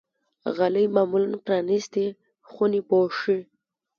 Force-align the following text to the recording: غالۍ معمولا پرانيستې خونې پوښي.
غالۍ 0.55 0.85
معمولا 0.95 1.37
پرانيستې 1.45 2.05
خونې 2.49 2.81
پوښي. 2.89 3.37